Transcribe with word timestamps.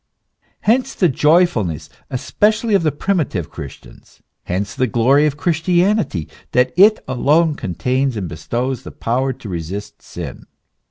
Hence 0.61 0.95
the 0.95 1.07
joyfulness 1.09 1.87
especially 2.09 2.73
of 2.73 2.81
the 2.81 2.91
primitive 2.91 3.51
Christians, 3.51 4.19
hence 4.45 4.73
the 4.73 4.87
glory 4.87 5.27
of 5.27 5.37
Christianity 5.37 6.27
that 6.53 6.73
it 6.75 7.03
alone 7.07 7.53
contains 7.53 8.17
and 8.17 8.27
bestows 8.27 8.81
the 8.81 8.89
power 8.91 9.31
to 9.33 9.47
resist 9.47 10.01
sin. 10.01 10.47